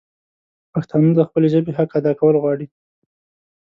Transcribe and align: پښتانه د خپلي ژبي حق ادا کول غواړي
پښتانه 0.73 1.09
د 1.15 1.19
خپلي 1.27 1.47
ژبي 1.53 1.71
حق 1.77 1.91
ادا 1.99 2.11
کول 2.19 2.35
غواړي 2.43 2.65